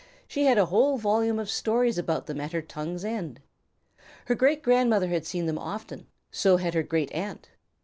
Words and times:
She 0.27 0.45
had 0.45 0.57
a 0.57 0.65
whole 0.65 0.97
volume 0.97 1.37
of 1.37 1.47
stories 1.47 1.99
about 1.99 2.25
them 2.25 2.41
at 2.41 2.53
her 2.53 2.61
tongue's 2.63 3.05
end. 3.05 3.39
Her 4.25 4.33
great 4.33 4.63
grandmother 4.63 5.09
had 5.09 5.27
seen 5.27 5.45
them 5.45 5.59
often; 5.59 6.07
so 6.31 6.57
had 6.57 6.73
her 6.73 6.81
great 6.81 7.11
aunt. 7.13 7.51